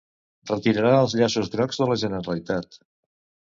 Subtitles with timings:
[0.51, 2.83] Retirarà els llaços grocs de la Generalitat.